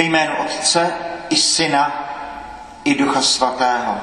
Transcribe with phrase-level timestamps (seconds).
[0.00, 0.94] Ve jménu Otce
[1.28, 1.92] i Syna
[2.84, 4.00] i Ducha Svatého.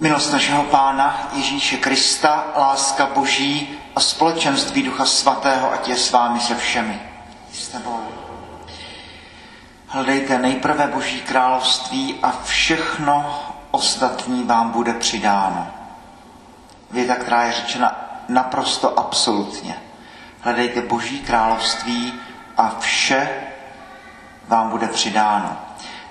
[0.00, 6.40] Milost našeho Pána Ježíše Krista, láska Boží a společenství Ducha Svatého, ať je s vámi
[6.40, 7.00] se všemi.
[7.52, 8.00] S tebou.
[9.86, 15.66] Hledejte nejprve Boží království a všechno ostatní vám bude přidáno.
[16.90, 19.76] Věta, která je řečena naprosto absolutně.
[20.40, 22.14] Hledejte Boží království
[22.56, 23.49] a vše
[24.50, 25.56] vám bude přidáno.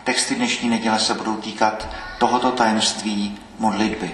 [0.04, 4.12] Texty dnešní neděle se budou týkat tohoto tajemství modlitby.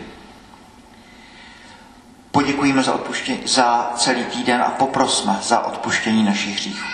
[2.31, 6.87] Poděkujeme za, odpuštění, za celý týden a poprosme za odpuštění našich hříchů.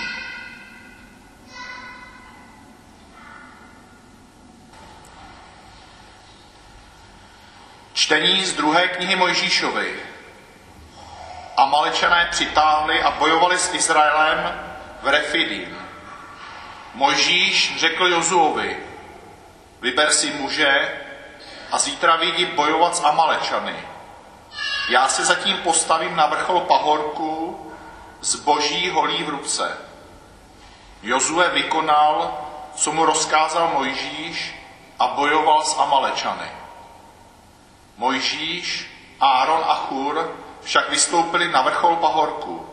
[7.93, 9.95] Čtení z druhé knihy Mojžíšovi.
[11.57, 14.53] Amalečané přitáhli a bojovali s Izraelem
[15.03, 15.80] v Refidim.
[16.93, 18.77] Mojžíš řekl Jozuovi,
[19.81, 20.99] vyber si muže
[21.71, 23.75] a zítra vyjdi bojovat s Amalečany.
[24.89, 27.71] Já se zatím postavím na vrchol pahorku
[28.21, 29.77] z boží holí v ruce.
[31.03, 32.37] Jozue vykonal,
[32.75, 34.55] co mu rozkázal Mojžíš
[34.99, 36.51] a bojoval s Amalečany.
[37.97, 42.69] Mojžíš, Áron a Chur však vystoupili na vrchol pahorku.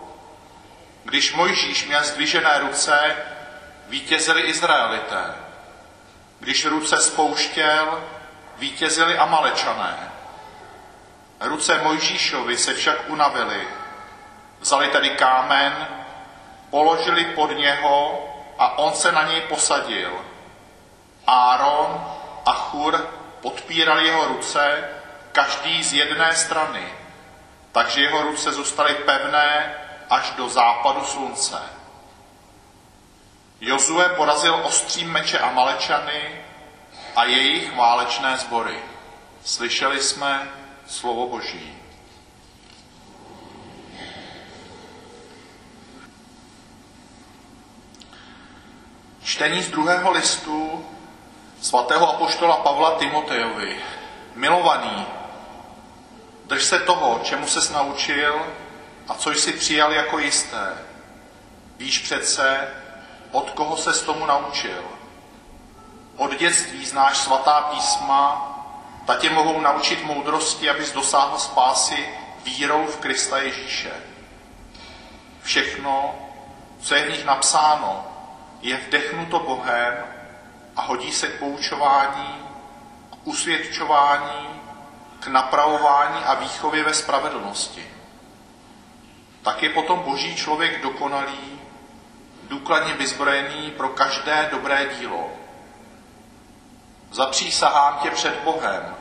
[1.05, 3.17] Když Mojžíš měl zdvižené ruce,
[3.89, 5.35] vítězili Izraelité.
[6.41, 8.05] Když ruce spouštěl,
[8.57, 10.13] vítězili Amalečané.
[11.41, 13.69] Ruce Mojžíšovi se však unavily.
[14.61, 15.89] Vzali tedy kámen,
[16.71, 18.25] položili pod něho
[18.59, 20.25] a on se na něj posadil.
[21.27, 23.09] Áron a Chur
[23.41, 24.89] podpírali jeho ruce,
[25.33, 26.93] každý z jedné strany,
[27.73, 29.75] takže jeho ruce zůstaly pevné
[30.11, 31.78] až do západu slunce.
[33.61, 36.45] Jozue porazil ostřím meče a malečany
[37.17, 38.79] a jejich válečné sbory.
[39.45, 40.51] Slyšeli jsme
[40.87, 41.79] slovo Boží.
[49.25, 50.87] Čtení z druhého listu
[51.61, 53.81] svatého apoštola Pavla Timotejovi.
[54.35, 55.07] Milovaný,
[56.47, 58.47] drž se toho, čemu ses naučil
[59.09, 60.77] a co jsi přijal jako jisté.
[61.79, 62.69] Víš přece,
[63.33, 64.85] od koho se tomu naučil.
[66.17, 68.55] Od dětství znáš svatá písma,
[69.07, 72.09] ta tě mohou naučit moudrosti, abys dosáhl spásy
[72.45, 73.93] vírou v Krista Ježíše.
[75.43, 76.15] Všechno,
[76.81, 78.07] co je v nich napsáno,
[78.63, 79.95] je vdechnuto Bohem
[80.77, 82.45] a hodí se k poučování,
[83.11, 84.49] k usvědčování,
[85.21, 87.87] k napravování a výchově ve spravedlnosti.
[89.43, 91.58] Tak je potom boží člověk dokonalý,
[92.49, 95.31] důkladně vyzbrojený pro každé dobré dílo.
[97.11, 98.95] Zapřísahám tě před Bohem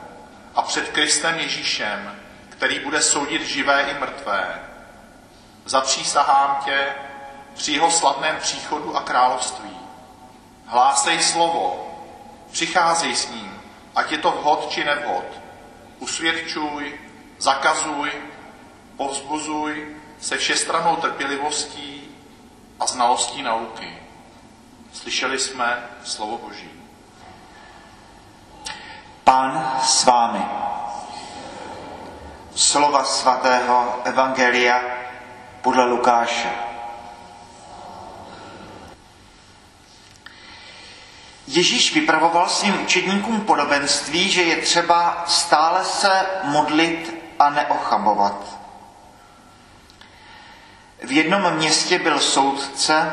[0.54, 2.16] a před Kristem Ježíšem,
[2.48, 4.62] který bude soudit živé i mrtvé.
[5.64, 6.94] Zapřísahám tě
[7.54, 9.78] při jeho slavném příchodu a království.
[10.66, 11.94] Hlásej slovo,
[12.52, 13.60] přicházej s ním,
[13.94, 15.24] ať je to vhod či nevhod.
[15.98, 17.00] Usvědčuj,
[17.38, 18.10] zakazuj,
[18.96, 22.07] povzbuzuj se všestranou trpělivostí
[22.80, 23.98] a znalostí nauky.
[24.92, 26.70] Slyšeli jsme slovo Boží.
[29.24, 30.44] Pán s vámi.
[32.54, 34.80] Slova svatého Evangelia
[35.62, 36.50] podle Lukáše.
[41.46, 48.57] Ježíš vypravoval svým učedníkům podobenství, že je třeba stále se modlit a neochabovat.
[51.02, 53.12] V jednom městě byl soudce,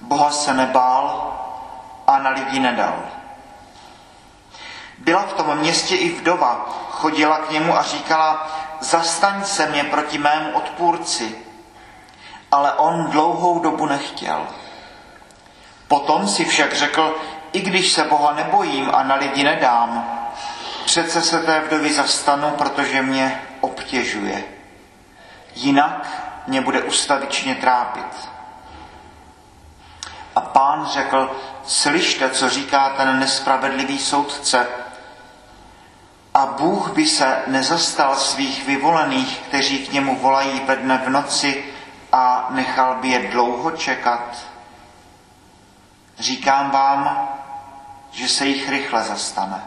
[0.00, 1.32] Boha se nebál
[2.06, 3.02] a na lidi nedal.
[4.98, 8.48] Byla v tom městě i vdova, chodila k němu a říkala,
[8.80, 11.38] zastaň se mě proti mému odpůrci.
[12.50, 14.46] Ale on dlouhou dobu nechtěl.
[15.88, 17.14] Potom si však řekl,
[17.52, 20.20] i když se Boha nebojím a na lidi nedám,
[20.84, 24.44] přece se té vdovy zastanu, protože mě obtěžuje.
[25.54, 28.28] Jinak mě bude ustavičně trápit.
[30.36, 31.36] A pán řekl,
[31.66, 34.66] slyšte, co říká ten nespravedlivý soudce.
[36.34, 41.64] A Bůh by se nezastal svých vyvolených, kteří k němu volají ve dne v noci
[42.12, 44.36] a nechal by je dlouho čekat.
[46.18, 47.28] Říkám vám,
[48.10, 49.64] že se jich rychle zastane.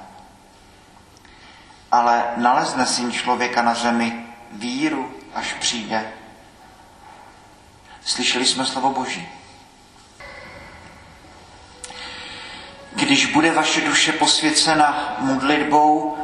[1.91, 6.16] Ale nalezne syn člověka na zemi víru, až přijde.
[8.07, 9.27] Slyšeli jsme slovo Boží.
[12.93, 16.17] Když bude vaše duše posvěcena modlitbou,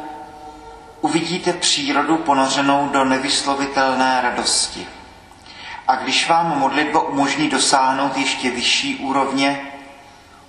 [1.00, 4.86] uvidíte přírodu ponořenou do nevyslovitelné radosti.
[5.88, 9.60] A když vám modlitba umožní dosáhnout ještě vyšší úrovně,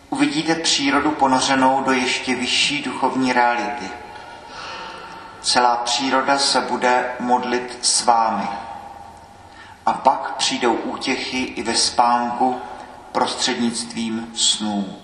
[0.10, 3.90] uvidíte přírodu ponořenou do ještě vyšší duchovní reality.
[5.42, 8.48] Celá příroda se bude modlit s vámi.
[9.86, 12.62] A pak přijdou útěchy i ve spánku
[13.12, 14.96] prostřednictvím snů.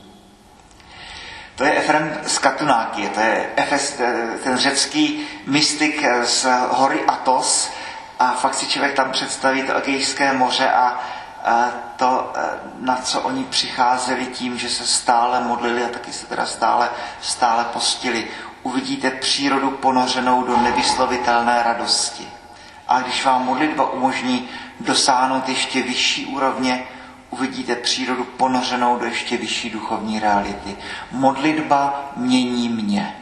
[1.56, 4.02] To je Efrem z Katunáky, to je Efes,
[4.44, 7.72] ten řecký mystik z hory Atos
[8.20, 11.00] a fakt si člověk tam představí to Egejské moře a
[11.96, 12.34] to,
[12.80, 16.90] na co oni přicházeli tím, že se stále modlili a taky se teda stále,
[17.22, 18.28] stále postili.
[18.64, 22.30] Uvidíte přírodu ponořenou do nevyslovitelné radosti.
[22.88, 24.50] A když vám modlitba umožní
[24.84, 26.84] dosáhnout ještě vyšší úrovně,
[27.30, 30.76] uvidíte přírodu ponořenou do ještě vyšší duchovní reality.
[31.12, 33.16] Modlitba mění mě.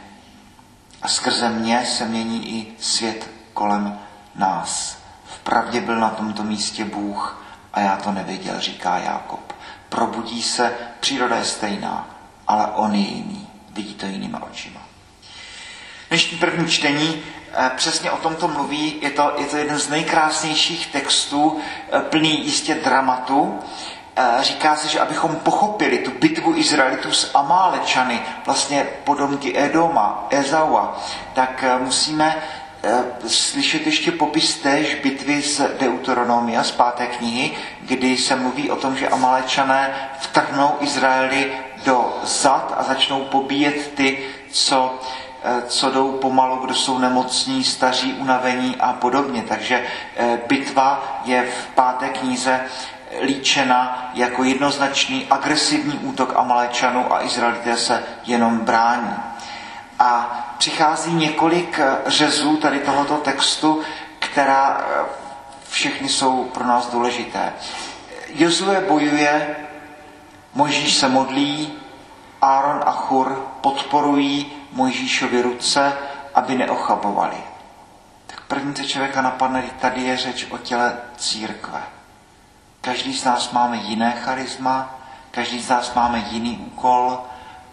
[1.02, 3.98] A skrze mě se mění i svět kolem
[4.34, 4.98] nás.
[5.34, 7.42] Vpravdě byl na tomto místě Bůh
[7.72, 9.52] a já to nevěděl, říká Jákob.
[9.88, 12.08] Probudí se, příroda je stejná,
[12.48, 13.48] ale on je jiný.
[13.72, 14.80] Vidí to jinýma očima.
[16.08, 17.22] Dnešní první čtení
[17.76, 18.98] přesně o tomto mluví.
[19.00, 21.60] Je to, je to jeden z nejkrásnějších textů,
[21.92, 23.58] eh, plný jistě dramatu.
[24.16, 31.00] Eh, říká se, že abychom pochopili tu bitvu Izraelitů s Amálečany, vlastně podomky Edoma, Ezaua,
[31.34, 32.42] tak musíme
[33.26, 38.96] slyšet ještě popis též bitvy z Deuteronomia, z páté knihy, kdy se mluví o tom,
[38.96, 41.52] že Amalečané vtrhnou Izraeli
[41.84, 44.18] do zad a začnou pobíjet ty,
[44.50, 45.29] co Eh,
[45.66, 49.44] co jdou pomalu, kdo jsou nemocní, staří, unavení a podobně.
[49.48, 49.84] Takže
[50.16, 52.60] eh, bitva je v páté knize
[53.22, 59.16] líčena jako jednoznačný agresivní útok Amalečanů a Izraelité se jenom brání.
[59.98, 63.82] A přichází několik eh, řezů tady tohoto textu,
[64.18, 64.80] která
[65.68, 67.52] všechny jsou pro nás důležité.
[68.34, 69.56] Jozue bojuje,
[70.54, 71.72] Mojžíš se modlí,
[72.42, 75.92] Áron a Chur podporují Mojžíšovi ruce,
[76.34, 77.36] aby neochabovali.
[78.26, 81.82] Tak první, co člověka napadne, tady je řeč o těle církve.
[82.80, 84.94] Každý z nás máme jiné charisma,
[85.30, 87.18] každý z nás máme jiný úkol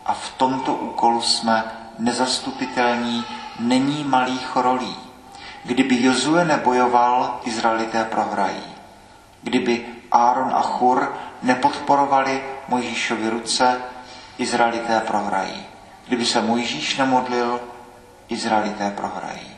[0.05, 1.63] a v tomto úkolu jsme
[1.99, 3.25] nezastupitelní,
[3.59, 4.95] není malých rolí.
[5.63, 8.63] Kdyby Jozue nebojoval, Izraelité prohrají.
[9.41, 13.81] Kdyby Áron a Chur nepodporovali Mojžíšovi ruce,
[14.37, 15.65] Izraelité prohrají.
[16.07, 17.59] Kdyby se Mojžíš nemodlil,
[18.29, 19.57] Izraelité prohrají.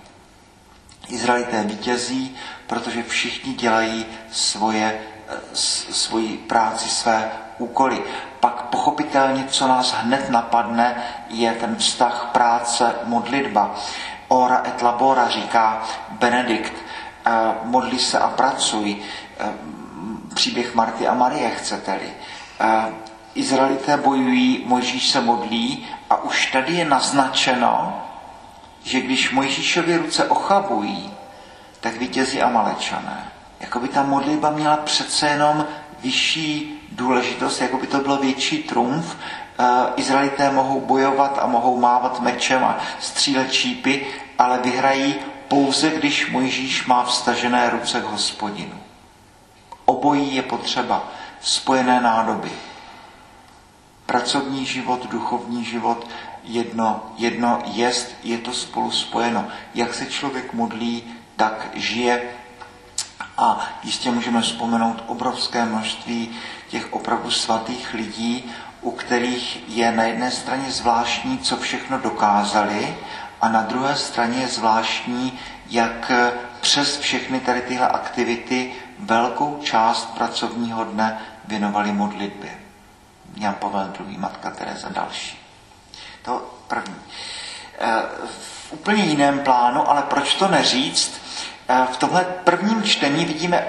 [1.08, 2.36] Izraelité vítězí,
[2.68, 5.00] protože všichni dělají svoje,
[5.54, 8.04] svoji práci, své úkoly.
[8.40, 13.76] Pak pochopitelně, co nás hned napadne, je ten vztah práce, modlitba.
[14.28, 16.74] Ora et labora, říká Benedikt.
[17.26, 17.32] Eh,
[17.64, 18.98] modli se a pracuj.
[19.40, 19.46] Eh,
[20.34, 22.14] příběh Marty a Marie, chcete-li.
[22.60, 22.94] Eh,
[23.36, 28.02] Izraelité bojují, Mojžíš se modlí a už tady je naznačeno,
[28.84, 31.14] že když Mojžíšovy ruce ochabují,
[31.80, 33.32] tak vítězí Amalečané.
[33.60, 35.66] Jako by ta modlitba měla přece jenom
[36.00, 39.16] vyšší důležitost, jako by to bylo větší trumf.
[39.60, 39.64] Eh,
[39.96, 44.08] Izraelité mohou bojovat a mohou mávat mečem a střílet čípy,
[44.38, 45.16] ale vyhrají
[45.48, 48.80] pouze, když Mojžíš má vstažené ruce k hospodinu.
[49.86, 51.04] Obojí je potřeba,
[51.42, 52.52] spojené nádoby
[54.10, 56.08] pracovní život, duchovní život,
[56.44, 59.48] jedno, jedno jest, je to spolu spojeno.
[59.76, 61.04] Jak se člověk modlí,
[61.36, 62.22] tak žije
[63.38, 66.30] a jistě můžeme vzpomenout obrovské množství
[66.70, 68.52] těch opravdu svatých lidí,
[68.82, 72.98] u kterých je na jedné straně zvláštní, co všechno dokázali,
[73.42, 75.40] a na druhé straně je zvláštní,
[75.70, 76.12] jak
[76.62, 82.59] přes všechny tady tyhle aktivity velkou část pracovního dne věnovali modlitbě.
[83.40, 85.40] Jan Pavel II, matka Teresa další.
[86.22, 86.96] To první.
[87.80, 88.02] E,
[88.70, 91.12] v úplně jiném plánu, ale proč to neříct,
[91.68, 93.68] e, v tomhle prvním čtení vidíme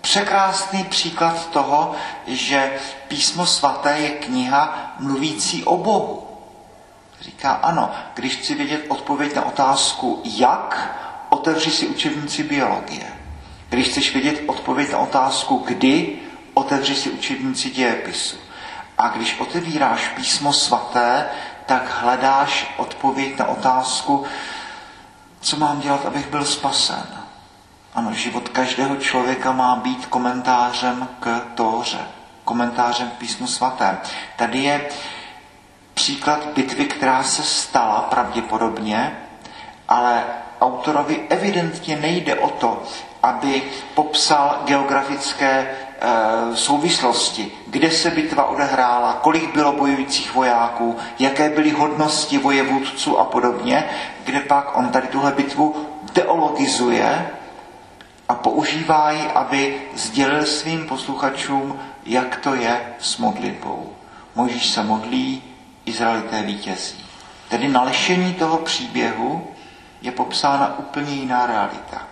[0.00, 1.94] překrásný příklad toho,
[2.26, 2.72] že
[3.08, 6.28] písmo svaté je kniha mluvící o Bohu.
[7.20, 10.96] Říká ano, když chci vědět odpověď na otázku jak,
[11.28, 13.12] otevři si učebnici biologie.
[13.68, 16.18] Když chceš vědět odpověď na otázku kdy,
[16.54, 18.36] otevři si učebnici dějepisu.
[18.98, 21.28] A když otevíráš písmo svaté,
[21.66, 24.24] tak hledáš odpověď na otázku,
[25.40, 27.06] co mám dělat, abych byl spasen.
[27.94, 31.98] Ano, život každého člověka má být komentářem k Tóře,
[32.44, 33.98] komentářem k písmu svatém.
[34.36, 34.88] Tady je
[35.94, 39.18] příklad bitvy, která se stala pravděpodobně,
[39.88, 40.24] ale
[40.60, 42.82] autorovi evidentně nejde o to,
[43.22, 43.62] aby
[43.94, 45.76] popsal geografické
[46.54, 53.84] souvislosti, kde se bitva odehrála, kolik bylo bojujících vojáků, jaké byly hodnosti vojevůdců a podobně,
[54.24, 57.30] kde pak on tady tuhle bitvu teologizuje
[58.28, 63.92] a používá ji, aby sdělil svým posluchačům, jak to je s modlitbou.
[64.34, 65.42] Mojžíš se modlí,
[65.84, 67.04] Izraelité vítězí.
[67.48, 69.46] Tedy na lešení toho příběhu
[70.02, 72.02] je popsána úplně jiná realita.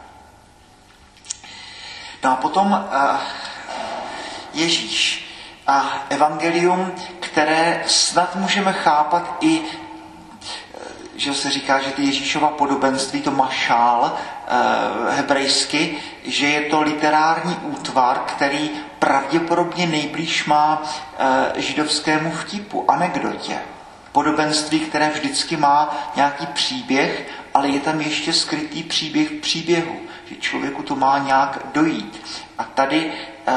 [2.24, 3.16] No a potom uh,
[4.56, 5.28] Ježíš
[5.66, 9.62] a evangelium, které snad můžeme chápat i
[11.16, 17.56] že se říká, že ty Ježíšova podobenství, to mašál e, hebrejsky, že je to literární
[17.62, 20.82] útvar, který pravděpodobně nejblíž má
[21.56, 23.58] e, židovskému vtipu, anekdotě.
[24.12, 30.82] Podobenství, které vždycky má nějaký příběh, ale je tam ještě skrytý příběh příběhu, že člověku
[30.82, 32.22] to má nějak dojít.
[32.58, 33.12] A tady
[33.46, 33.52] e,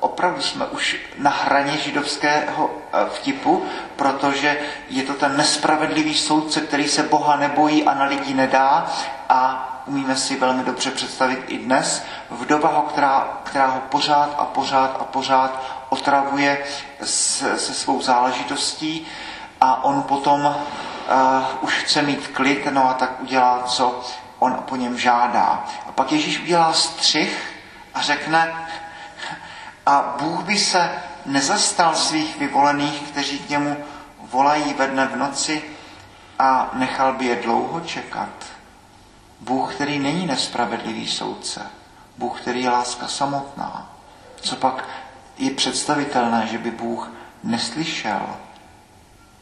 [0.00, 3.64] opravdu jsme už na hraně židovského e, vtipu,
[3.96, 8.86] protože je to ten nespravedlivý soudce, který se Boha nebojí a na lidi nedá
[9.28, 14.44] a umíme si velmi dobře představit i dnes, vdova, ho, která, která ho pořád a
[14.44, 16.64] pořád a pořád otravuje
[17.04, 19.06] se, se svou záležitostí
[19.60, 20.54] a on potom uh,
[21.60, 24.00] už chce mít klid, no a tak udělá, co
[24.42, 25.64] on po něm žádá.
[25.88, 27.62] A pak Ježíš udělá střih
[27.94, 28.52] a řekne,
[29.86, 33.76] a Bůh by se nezastal svých vyvolených, kteří k němu
[34.20, 35.62] volají ve dne v noci
[36.38, 38.28] a nechal by je dlouho čekat.
[39.40, 41.66] Bůh, který není nespravedlivý soudce.
[42.18, 43.90] Bůh, který je láska samotná.
[44.40, 44.88] Co pak
[45.38, 47.10] je představitelné, že by Bůh
[47.44, 48.36] neslyšel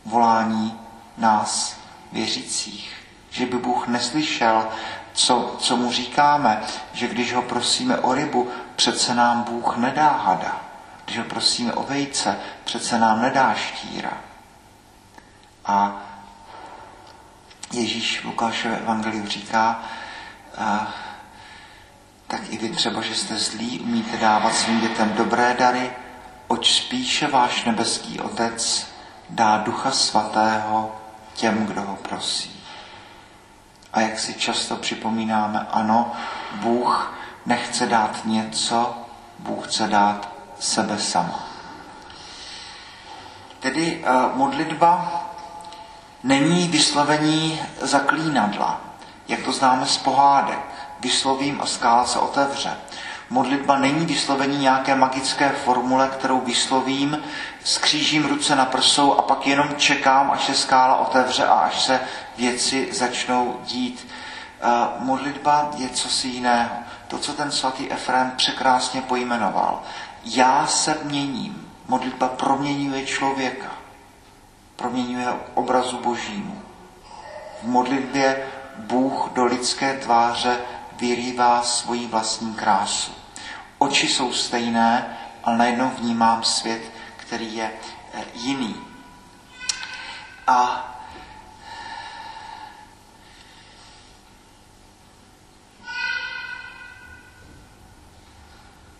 [0.04, 0.80] volání
[1.18, 1.76] nás
[2.12, 2.99] věřících.
[3.30, 4.68] Že by Bůh neslyšel,
[5.12, 10.60] co, co mu říkáme, že když ho prosíme o rybu, přece nám Bůh nedá hada.
[11.04, 14.12] Když ho prosíme o vejce, přece nám nedá štíra.
[15.66, 16.02] A
[17.72, 19.82] Ježíš v Lukášově evangeliu říká,
[20.58, 20.88] a,
[22.26, 25.92] tak i vy třeba, že jste zlí, umíte dávat svým dětem dobré dary,
[26.48, 28.86] oč spíše váš nebeský Otec
[29.30, 30.96] dá Ducha Svatého
[31.34, 32.59] těm, kdo ho prosí.
[33.92, 36.12] A jak si často připomínáme, ano,
[36.54, 37.14] Bůh
[37.46, 38.94] nechce dát něco,
[39.38, 40.28] Bůh chce dát
[40.58, 41.46] sebe sama.
[43.60, 45.22] Tedy uh, modlitba
[46.22, 48.80] není vyslovení zaklínadla,
[49.28, 50.58] jak to známe z pohádek.
[51.00, 52.76] Vyslovím a skála se otevře.
[53.32, 57.22] Modlitba není vyslovení nějaké magické formule, kterou vyslovím,
[57.64, 62.00] skřížím ruce na prsou a pak jenom čekám, až se skála otevře a až se
[62.36, 64.08] věci začnou dít.
[64.60, 66.70] Eh, modlitba je cosi jiného.
[67.08, 69.82] To, co ten svatý Efrem překrásně pojmenoval.
[70.24, 71.72] Já se měním.
[71.88, 73.68] Modlitba proměňuje člověka.
[74.76, 76.62] Proměňuje obrazu božímu.
[77.62, 78.46] V modlitbě
[78.76, 80.58] Bůh do lidské tváře
[80.96, 83.19] vyrývá svoji vlastní krásu.
[83.80, 86.82] Oči jsou stejné, ale najednou vnímám svět,
[87.16, 87.72] který je
[88.12, 88.76] eh, jiný.
[90.46, 90.86] A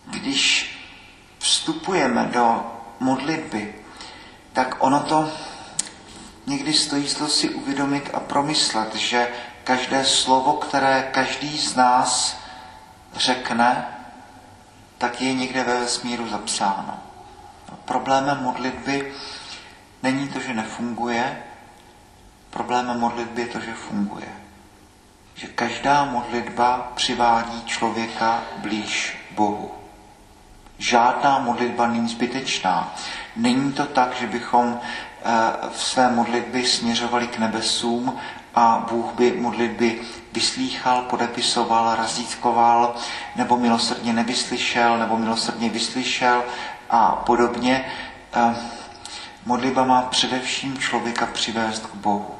[0.05, 0.75] když
[1.39, 2.65] vstupujeme do
[2.99, 3.75] modlitby,
[4.53, 5.31] tak ono to
[6.45, 9.27] někdy stojí to si uvědomit a promyslet, že
[9.63, 12.37] každé slovo, které každý z nás
[13.13, 14.00] řekne,
[15.01, 16.99] tak je někde ve vesmíru zapsáno.
[17.85, 19.13] Problémem modlitby
[20.03, 21.43] není to, že nefunguje,
[22.49, 24.27] problémem modlitby je to, že funguje.
[25.35, 29.71] Že každá modlitba přivádí člověka blíž Bohu.
[30.77, 32.95] Žádná modlitba není zbytečná.
[33.35, 35.29] Není to tak, že bychom eh,
[35.71, 38.19] v své modlitbě směřovali k nebesům
[38.55, 40.01] a Bůh by modlitby
[40.33, 42.95] vyslýchal, podepisoval, razítkoval,
[43.35, 46.43] nebo milosrdně nevyslyšel, nebo milosrdně vyslyšel
[46.89, 47.85] a podobně.
[48.33, 48.55] Eh,
[49.45, 52.35] modlitba má především člověka přivést k Bohu.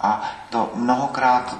[0.00, 1.56] A to mnohokrát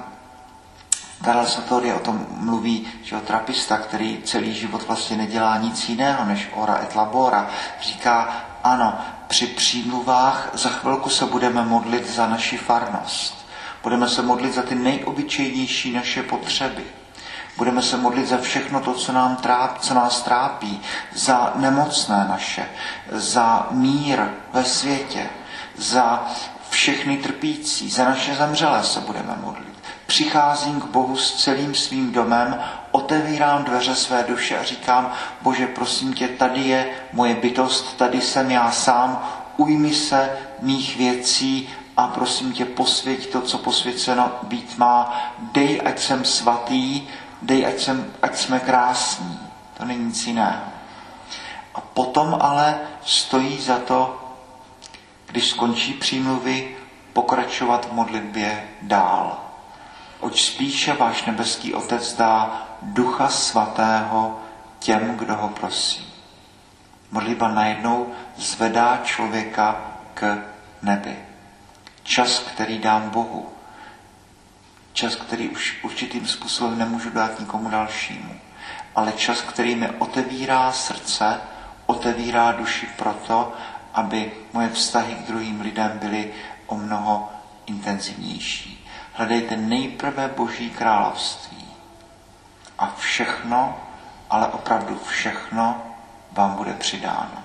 [1.23, 6.25] Karel Satori o tom mluví, že o trapista, který celý život vlastně nedělá nic jiného
[6.25, 7.49] než ora et labora,
[7.81, 8.29] říká,
[8.63, 13.38] ano, při přímluvách za chvilku se budeme modlit za naši farnost.
[13.83, 16.83] Budeme se modlit za ty nejobyčejnější naše potřeby.
[17.57, 20.81] Budeme se modlit za všechno to, co, nám tráp, co nás trápí,
[21.13, 22.69] za nemocné naše,
[23.11, 24.19] za mír
[24.53, 25.29] ve světě,
[25.77, 26.27] za
[26.69, 29.69] všechny trpící, za naše zemřelé se budeme modlit.
[30.05, 32.59] Přicházím k Bohu s celým svým domem,
[32.91, 38.51] otevírám dveře své duše a říkám, Bože, prosím tě, tady je moje bytost, tady jsem
[38.51, 40.29] já sám, ujmi se
[40.61, 41.69] mých věcí
[41.99, 45.21] a prosím tě, posvěť to, co posvěceno být má.
[45.39, 47.07] Dej, ať jsem svatý,
[47.41, 49.39] dej, ať, jsem, ať jsme krásní.
[49.77, 50.61] To není nic jiného.
[51.75, 54.21] A potom ale stojí za to,
[55.25, 56.77] když skončí přímluvy,
[57.13, 59.39] pokračovat v modlitbě dál.
[60.19, 64.39] Oč spíše váš nebeský Otec dá Ducha Svatého
[64.79, 66.13] těm, kdo ho prosí.
[67.11, 69.81] Modlitba najednou zvedá člověka
[70.13, 70.43] k
[70.81, 71.28] nebi.
[72.09, 73.49] Čas, který dám Bohu.
[74.93, 78.39] Čas, který už určitým způsobem nemůžu dát nikomu dalšímu.
[78.95, 81.41] Ale čas, který mi otevírá srdce,
[81.85, 83.53] otevírá duši proto,
[83.93, 86.33] aby moje vztahy k druhým lidem byly
[86.67, 87.31] o mnoho
[87.65, 88.87] intenzivnější.
[89.13, 91.67] Hledejte nejprve Boží království
[92.79, 93.79] a všechno,
[94.29, 95.81] ale opravdu všechno
[96.31, 97.43] vám bude přidáno.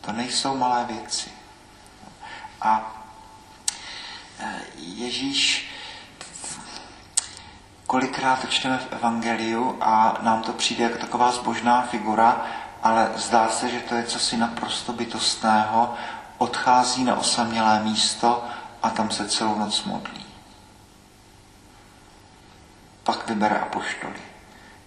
[0.00, 1.30] To nejsou malé věci.
[2.60, 2.93] A
[4.76, 5.70] Ježíš
[7.86, 12.46] kolikrát to čteme v Evangeliu a nám to přijde jako taková zbožná figura,
[12.82, 15.94] ale zdá se, že to je cosi naprosto bytostného,
[16.38, 18.44] odchází na osamělé místo
[18.82, 20.26] a tam se celou noc modlí.
[23.04, 24.20] Pak vybere apoštoly.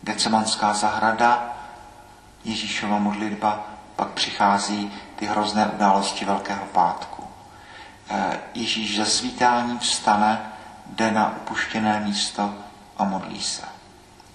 [0.01, 1.53] Gecemanská zahrada,
[2.43, 3.63] Ježíšova modlitba,
[3.95, 7.16] pak přichází ty hrozné události Velkého pátku.
[8.09, 10.51] Eh, Ježíš ze svítání vstane,
[10.85, 12.55] jde na upuštěné místo
[12.97, 13.63] a modlí se.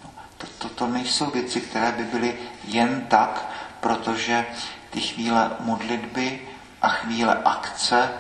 [0.05, 3.49] No, to, to, to nejsou věci, které by byly jen tak,
[3.81, 4.47] protože
[4.91, 6.49] ty chvíle modlitby
[6.83, 8.13] a chvíle akce,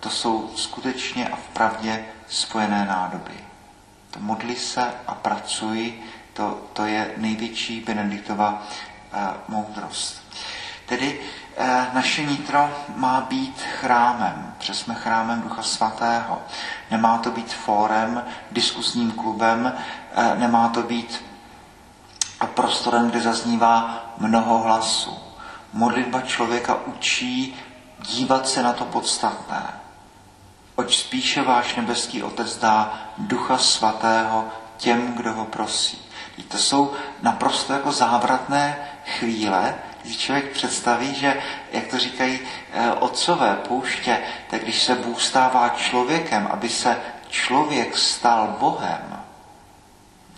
[0.00, 3.34] to jsou skutečně a vpravdě spojené nádoby.
[4.10, 8.62] To modli se a pracuji, to, to je největší Benediktova
[9.12, 10.22] eh, moudrost.
[10.86, 11.20] Tedy
[11.92, 16.42] naše nitro má být chrámem, jsme chrámem Ducha Svatého.
[16.90, 19.72] Nemá to být fórem, diskusním klubem,
[20.14, 21.24] eh, nemá to být
[22.46, 25.18] prostorem, kde zaznívá mnoho hlasů.
[25.72, 27.56] Modlitba člověka učí
[27.98, 29.62] dívat se na to podstatné.
[30.76, 34.44] Oč spíše váš nebeský Otec dá Ducha Svatého
[34.76, 36.10] těm, kdo ho prosí.
[36.48, 36.92] To jsou
[37.22, 42.40] naprosto jako závratné chvíle, kdy člověk představí, že, jak to říkají
[42.72, 44.18] eh, otcové pouště,
[44.50, 49.24] tak když se Bůh stává člověkem, aby se člověk stal Bohem,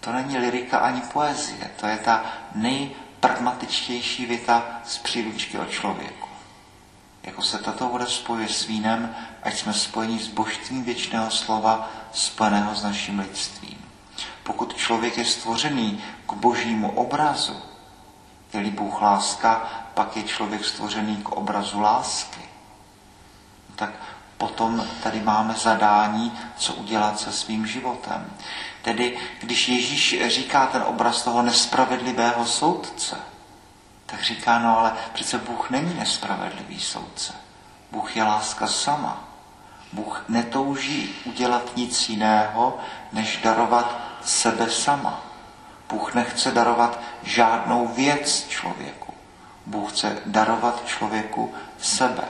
[0.01, 6.29] to není lirika ani poezie, to je ta nejpragmatičtější věta z příručky o člověku.
[7.23, 12.75] Jako se tato voda spojuje s vínem, ať jsme spojeni s božstvím věčného slova, spojeného
[12.75, 13.79] s naším lidstvím.
[14.43, 17.63] Pokud člověk je stvořený k božímu obrazu,
[18.53, 19.63] je-li Bůh láska,
[19.95, 22.41] pak je člověk stvořený k obrazu lásky.
[23.77, 23.91] Tak
[24.39, 28.33] potom tady máme zadání, co udělat se svým životem.
[28.83, 33.17] Tedy, když Ježíš říká ten obraz toho nespravedlivého soudce,
[34.07, 37.35] tak říká, no ale přece Bůh není nespravedlivý soudce.
[37.91, 39.25] Bůh je láska sama.
[39.93, 42.79] Bůh netouží udělat nic jiného,
[43.13, 45.32] než darovat sebe sama.
[45.93, 49.15] Bůh nechce darovat žádnou věc člověku.
[49.67, 52.25] Bůh chce darovat člověku sebe.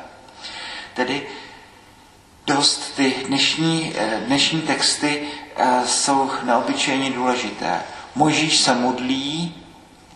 [0.94, 1.26] Tedy
[2.46, 7.82] dost ty dnešní, eh, dnešní texty eh, jsou neobyčejně důležité.
[8.14, 9.54] Možíš se modlí,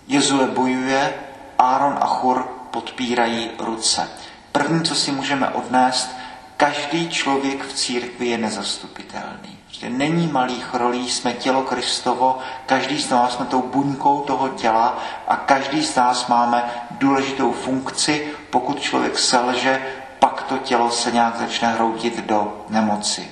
[0.09, 1.15] Jezue bojuje,
[1.59, 4.11] Áron a Chur podpírají ruce.
[4.53, 6.11] První, co si můžeme odnést,
[6.57, 9.56] každý člověk v církvi je nezastupitelný.
[9.77, 14.99] Prostě není malých rolí, jsme tělo Kristovo, každý z nás jsme tou buňkou toho těla
[15.29, 18.29] a každý z nás máme důležitou funkci.
[18.51, 19.87] Pokud člověk selže,
[20.19, 23.31] pak to tělo se nějak začne hroutit do nemoci.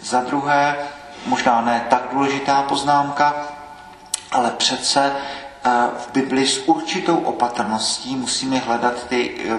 [0.00, 0.76] Za druhé,
[1.26, 3.34] možná ne tak důležitá poznámka,
[4.32, 5.12] ale přece
[5.64, 9.58] eh, v Bibli s určitou opatrností musíme hledat ty eh,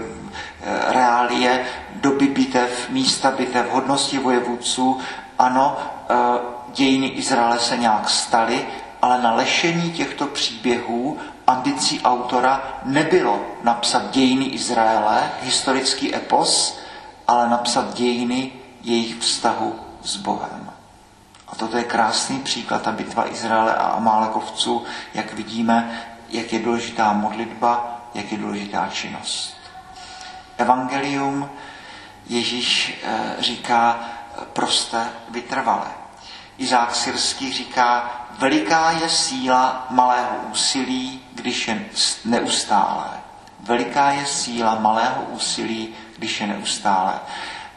[0.64, 5.00] eh, reálie doby bitev, místa bitev, hodnosti vojevůdců.
[5.40, 5.78] Ano,
[6.74, 8.68] dějiny Izraele se nějak staly,
[9.02, 16.80] ale na lešení těchto příběhů ambicí autora nebylo napsat dějiny Izraele, historický epos,
[17.28, 18.52] ale napsat dějiny
[18.84, 20.72] jejich vztahu s Bohem.
[21.48, 27.14] A toto je krásný příklad, ta bitva Izraele a Amálekovců, jak vidíme, jak je důležitá
[27.14, 29.56] modlitba, jak je důležitá činnost.
[30.58, 31.50] Evangelium
[32.30, 34.00] Ježíš eh, říká,
[34.54, 35.88] prosté vytrvalé.
[36.58, 41.86] Izák Syrský říká, veliká je síla malého úsilí, když je
[42.26, 43.10] neustálé.
[43.60, 47.20] Veliká je síla malého úsilí, když je neustálé.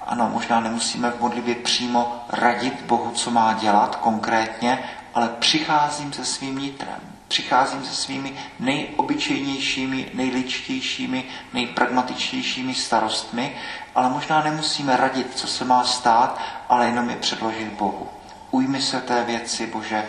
[0.07, 6.25] Ano, možná nemusíme v modlitbě přímo radit Bohu, co má dělat konkrétně, ale přicházím se
[6.25, 7.12] svým nitrem.
[7.33, 13.57] Přicházím se svými nejobyčejnějšími, nejličtějšími, nejpragmatičtějšími starostmi,
[13.95, 18.09] ale možná nemusíme radit, co se má stát, ale jenom je předložit Bohu.
[18.51, 20.09] Ujmi se té věci, Bože,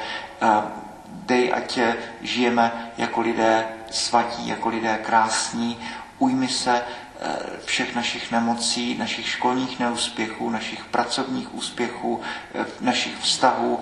[1.07, 1.79] dej, ať
[2.21, 5.77] žijeme jako lidé svatí, jako lidé krásní,
[6.19, 12.21] ujmi se eh, všech našich nemocí, našich školních neúspěchů, našich pracovních úspěchů,
[12.55, 13.79] eh, našich vztahů,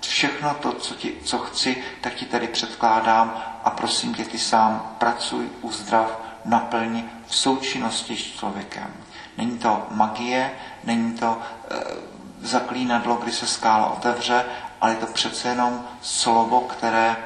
[0.00, 4.94] všechno to, co, ti, co chci, tak ti tady předkládám a prosím tě, ty sám
[4.98, 8.94] pracuj, uzdrav, naplň v součinnosti s člověkem.
[9.36, 10.50] Není to magie,
[10.84, 11.38] není to
[11.70, 11.76] e,
[12.40, 14.44] zaklínadlo, kdy se skála otevře,
[14.80, 17.16] ale je to přece jenom slovo, které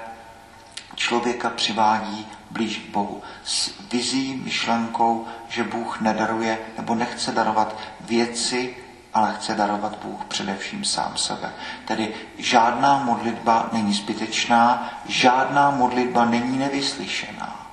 [0.94, 3.22] člověka přivádí blíž k Bohu.
[3.44, 8.76] S vizí, myšlenkou, že Bůh nedaruje nebo nechce darovat věci,
[9.14, 11.52] ale chce darovat Bůh především sám sebe.
[11.84, 17.66] Tedy žádná modlitba není zbytečná, žádná modlitba není nevyslyšená.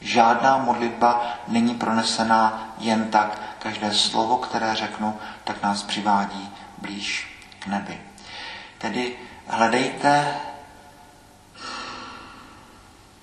[0.00, 3.38] Žádná modlitba není pronesená jen tak.
[3.58, 8.00] Každé slovo, které řeknu, tak nás přivádí blíž k nebi.
[8.78, 9.16] Tedy
[9.46, 10.36] hledejte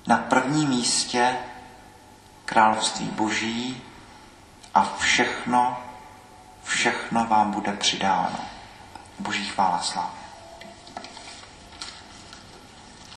[0.07, 1.37] na prvním místě
[2.45, 3.81] království boží
[4.73, 5.77] a všechno,
[6.69, 8.39] všechno vám bude přidáno.
[9.19, 10.18] Boží chvála sláva.